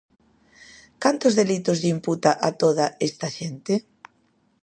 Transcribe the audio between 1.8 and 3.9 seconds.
lle imputa a toda esta xente?